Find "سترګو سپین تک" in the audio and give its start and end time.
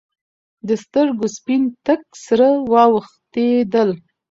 0.83-2.01